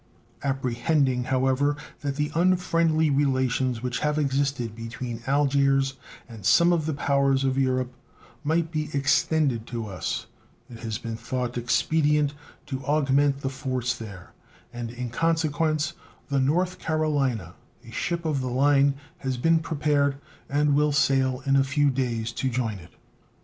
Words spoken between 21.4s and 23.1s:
in a few days to join it.